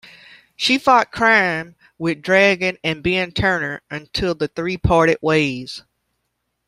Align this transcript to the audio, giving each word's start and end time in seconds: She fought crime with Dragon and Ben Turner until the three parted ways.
She 0.55 0.79
fought 0.79 1.11
crime 1.11 1.75
with 1.99 2.23
Dragon 2.23 2.75
and 2.83 3.03
Ben 3.03 3.31
Turner 3.33 3.83
until 3.91 4.33
the 4.33 4.47
three 4.47 4.75
parted 4.75 5.19
ways. 5.21 5.83